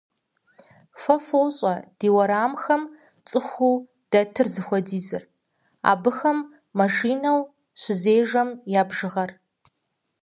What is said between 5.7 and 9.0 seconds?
абыхэм машинэу щызежэм я